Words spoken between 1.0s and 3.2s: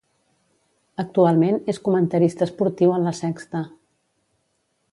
Actualment és comentarista esportiu en La